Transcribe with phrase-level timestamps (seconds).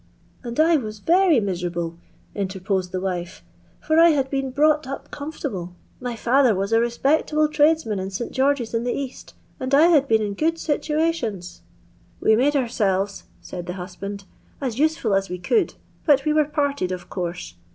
[0.43, 1.95] [And I was very miserable,"
[2.33, 3.43] interposed the wife,
[3.79, 8.31] "for I had been brought up comfortable; my &ther waa a respectable tradesman in St.
[8.31, 11.59] GeorgeV in the Saat^ and I bad been in good situationa."]
[12.19, 14.23] "We made ouraelves," said the husband,
[14.59, 17.53] "as usefiil aa we could, but we were parted of concse.